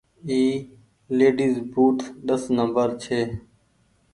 اي 0.29 0.41
ليڊيز 1.17 1.55
بوٽ 1.73 1.97
ڏس 2.27 2.43
نمبر 2.57 2.87
ڇي۔ 3.03 3.19